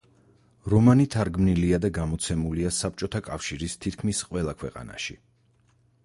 [0.73, 5.17] რომანი თარგმნილია და გამოცემულია საბჭოთა კავშირის თითქმის ყველა ქვეყანაში.